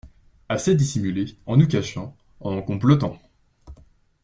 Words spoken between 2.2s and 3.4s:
en complotant!